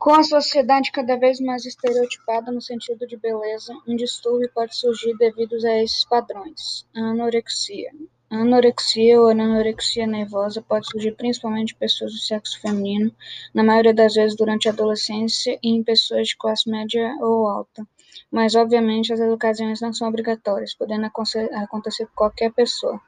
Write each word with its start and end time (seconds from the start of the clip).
Com 0.00 0.14
a 0.14 0.22
sociedade 0.22 0.90
cada 0.90 1.14
vez 1.18 1.38
mais 1.40 1.66
estereotipada 1.66 2.50
no 2.50 2.62
sentido 2.62 3.06
de 3.06 3.18
beleza, 3.18 3.74
um 3.86 3.94
distúrbio 3.94 4.50
pode 4.54 4.74
surgir 4.74 5.14
devido 5.18 5.54
a 5.62 5.82
esses 5.82 6.06
padrões. 6.06 6.86
A 6.96 7.00
anorexia. 7.10 7.92
A 8.30 8.36
anorexia 8.36 9.20
ou 9.20 9.28
anorexia 9.28 10.06
nervosa 10.06 10.62
pode 10.62 10.86
surgir 10.90 11.12
principalmente 11.16 11.74
em 11.74 11.78
pessoas 11.78 12.12
do 12.12 12.18
sexo 12.18 12.58
feminino, 12.62 13.14
na 13.52 13.62
maioria 13.62 13.92
das 13.92 14.14
vezes 14.14 14.34
durante 14.34 14.68
a 14.68 14.72
adolescência 14.72 15.58
e 15.62 15.68
em 15.68 15.84
pessoas 15.84 16.28
de 16.28 16.36
classe 16.38 16.70
média 16.70 17.14
ou 17.20 17.46
alta. 17.46 17.86
Mas, 18.32 18.54
obviamente, 18.54 19.12
as 19.12 19.20
ocasiões 19.20 19.82
não 19.82 19.92
são 19.92 20.08
obrigatórias, 20.08 20.74
podendo 20.74 21.04
acontecer 21.04 22.06
com 22.06 22.14
qualquer 22.14 22.50
pessoa. 22.52 22.98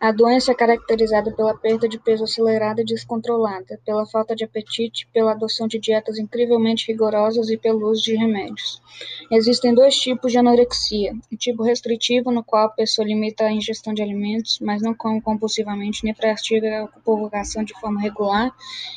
A 0.00 0.12
doença 0.12 0.52
é 0.52 0.54
caracterizada 0.54 1.32
pela 1.32 1.58
perda 1.58 1.88
de 1.88 1.98
peso 1.98 2.22
acelerada 2.22 2.80
e 2.80 2.84
descontrolada, 2.84 3.80
pela 3.84 4.06
falta 4.06 4.32
de 4.32 4.44
apetite, 4.44 5.08
pela 5.12 5.32
adoção 5.32 5.66
de 5.66 5.76
dietas 5.76 6.18
incrivelmente 6.18 6.86
rigorosas 6.86 7.50
e 7.50 7.56
pelo 7.56 7.90
uso 7.90 8.04
de 8.04 8.14
remédios. 8.14 8.80
Existem 9.28 9.74
dois 9.74 9.96
tipos 9.96 10.30
de 10.30 10.38
anorexia: 10.38 11.14
o 11.32 11.36
tipo 11.36 11.64
restritivo, 11.64 12.30
no 12.30 12.44
qual 12.44 12.66
a 12.66 12.70
pessoa 12.70 13.08
limita 13.08 13.42
a 13.42 13.52
ingestão 13.52 13.92
de 13.92 14.00
alimentos, 14.00 14.60
mas 14.60 14.80
não 14.80 14.94
come 14.94 15.20
compulsivamente 15.20 16.04
nem 16.04 16.14
pratica 16.14 16.84
a 16.84 17.00
purgação 17.00 17.64
de 17.64 17.74
forma 17.80 18.00
regular 18.00 18.54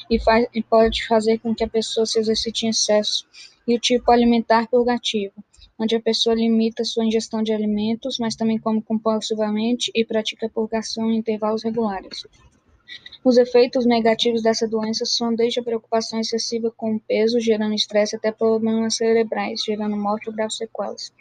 e, 0.08 0.20
faz, 0.20 0.48
e 0.54 0.62
pode 0.62 1.08
fazer 1.08 1.40
com 1.40 1.56
que 1.56 1.64
a 1.64 1.68
pessoa 1.68 2.06
se 2.06 2.20
exercite 2.20 2.68
em 2.68 2.70
excesso, 2.70 3.26
e 3.68 3.76
o 3.76 3.80
tipo 3.80 4.12
alimentar 4.12 4.68
purgativo 4.68 5.34
onde 5.82 5.96
a 5.96 6.00
pessoa 6.00 6.36
limita 6.36 6.84
sua 6.84 7.04
ingestão 7.04 7.42
de 7.42 7.52
alimentos, 7.52 8.20
mas 8.20 8.36
também 8.36 8.60
come 8.60 8.84
compulsivamente 8.84 9.92
e 9.96 10.06
pratica 10.06 10.48
purgação 10.48 11.10
em 11.10 11.18
intervalos 11.18 11.64
regulares. 11.64 12.28
Os 13.24 13.38
efeitos 13.38 13.84
negativos 13.84 14.44
dessa 14.44 14.68
doença 14.68 15.06
são 15.06 15.34
desde 15.34 15.60
a 15.60 15.64
preocupação 15.64 16.20
excessiva 16.20 16.70
com 16.70 16.94
o 16.96 17.00
peso, 17.00 17.40
gerando 17.40 17.74
estresse, 17.74 18.16
até 18.16 18.32
problemas 18.32 18.96
cerebrais, 18.96 19.64
gerando 19.64 19.98
morte 19.98 20.30
ou 20.30 20.36
graves 20.36 20.58
sequelas. 20.58 21.12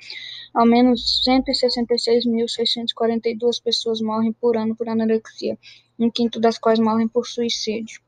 Ao 0.53 0.67
menos 0.67 1.23
166.642 1.27 3.63
pessoas 3.63 4.03
morrem 4.03 4.33
por 4.33 4.59
ano 4.59 4.77
por 4.77 4.91
anorexia, 4.91 5.59
um 5.99 6.11
quinto 6.11 6.39
das 6.39 6.59
quais 6.59 6.79
morrem 6.79 7.09
por 7.09 7.27
suicídio. 7.27 8.03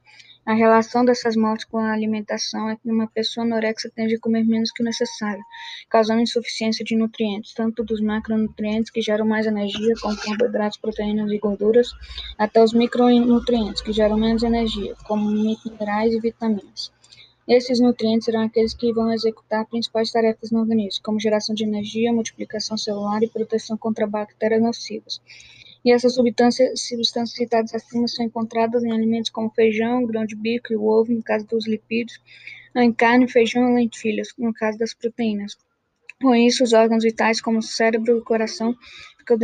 A 0.45 0.55
relação 0.55 1.05
dessas 1.05 1.37
mortes 1.37 1.65
com 1.67 1.79
a 1.79 1.93
alimentação 1.93 2.69
é 2.69 2.75
que 2.75 2.91
uma 2.91 3.07
pessoa 3.07 3.47
anorexa 3.47 3.89
tende 3.95 4.17
a 4.17 4.19
comer 4.19 4.43
menos 4.43 4.73
que 4.73 4.83
o 4.83 4.85
necessário, 4.85 5.41
causando 5.89 6.21
insuficiência 6.21 6.85
de 6.85 6.97
nutrientes, 6.97 7.55
tanto 7.55 7.85
dos 7.85 8.01
macronutrientes 8.01 8.91
que 8.91 9.01
geram 9.01 9.25
mais 9.25 9.47
energia, 9.47 9.95
como 10.03 10.17
carboidratos, 10.17 10.79
proteínas 10.79 11.31
e 11.31 11.39
gorduras, 11.39 11.93
até 12.37 12.61
os 12.61 12.73
micronutrientes 12.73 13.83
que 13.83 13.93
geram 13.93 14.19
menos 14.19 14.43
energia, 14.43 14.97
como 15.05 15.31
minerais 15.31 16.13
e 16.13 16.19
vitaminas. 16.19 16.91
Esses 17.47 17.79
nutrientes 17.79 18.25
serão 18.25 18.41
aqueles 18.43 18.75
que 18.75 18.93
vão 18.93 19.13
executar 19.13 19.65
principais 19.67 20.11
tarefas 20.11 20.51
no 20.51 20.59
organismo, 20.59 21.05
como 21.05 21.21
geração 21.21 21.55
de 21.55 21.63
energia, 21.63 22.13
multiplicação 22.13 22.77
celular 22.77 23.23
e 23.23 23.29
proteção 23.29 23.77
contra 23.77 24.09
bactérias 24.09 24.61
nocivas. 24.61 25.21
E 25.85 25.91
essas 25.91 26.15
substâncias, 26.15 26.81
substâncias 26.81 27.37
citadas 27.37 27.75
acima 27.75 28.07
são 28.07 28.25
encontradas 28.25 28.85
em 28.85 28.93
alimentos 28.93 29.31
como 29.31 29.51
feijão, 29.51 30.07
grão 30.07 30.25
de 30.25 30.37
bico 30.37 30.73
e 30.73 30.77
ovo, 30.77 31.13
no 31.13 31.23
caso 31.23 31.47
dos 31.47 31.67
lipídios, 31.67 32.21
em 32.77 32.93
carne, 32.93 33.29
feijão 33.29 33.71
e 33.71 33.75
lentilhas, 33.75 34.29
no 34.39 34.53
caso 34.53 34.79
das 34.79 34.95
proteínas. 34.95 35.57
Com 36.21 36.35
isso, 36.35 36.63
os 36.63 36.73
órgãos 36.73 37.03
vitais, 37.03 37.41
como 37.41 37.59
o 37.59 37.63
cérebro 37.63 38.13
e 38.13 38.19
o 38.21 38.25
coração, 38.25 38.77
ficam 39.19 39.37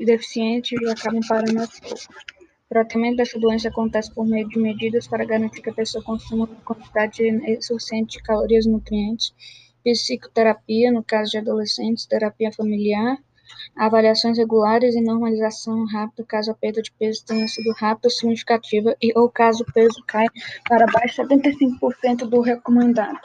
deficientes 0.00 0.72
e 0.80 0.90
acabam 0.90 1.20
parando. 1.28 1.62
O 1.62 2.68
tratamento 2.68 3.16
dessa 3.18 3.38
doença 3.38 3.68
acontece 3.68 4.12
por 4.12 4.26
meio 4.26 4.48
de 4.48 4.58
medidas 4.58 5.06
para 5.06 5.24
garantir 5.24 5.62
que 5.62 5.70
a 5.70 5.74
pessoa 5.74 6.02
consuma 6.02 6.46
uma 6.46 6.56
quantidade 6.62 7.22
suficiente 7.60 8.18
de 8.18 8.22
calorias 8.24 8.66
e 8.66 8.68
nutrientes, 8.68 9.32
psicoterapia, 9.84 10.90
no 10.90 11.04
caso 11.04 11.30
de 11.30 11.38
adolescentes, 11.38 12.06
terapia 12.06 12.50
familiar, 12.50 13.18
avaliações 13.76 14.38
regulares 14.38 14.94
e 14.94 15.00
normalização 15.00 15.84
rápida 15.86 16.24
caso 16.26 16.50
a 16.50 16.54
perda 16.54 16.82
de 16.82 16.92
peso 16.92 17.24
tenha 17.26 17.46
sido 17.48 17.72
rápida 17.72 18.10
significativa 18.10 18.96
e 19.02 19.12
ou 19.18 19.28
caso 19.28 19.62
o 19.62 19.72
peso 19.72 20.02
caia 20.06 20.30
para 20.68 20.84
abaixo 20.84 21.26
de 21.26 21.34
75% 21.36 22.28
do 22.28 22.40
recomendado. 22.40 23.18